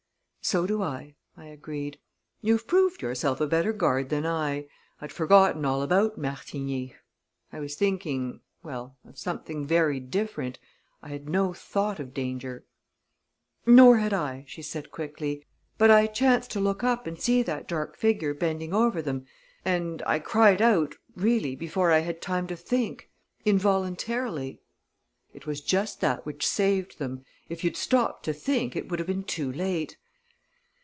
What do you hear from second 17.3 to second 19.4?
that dark figure bending over them,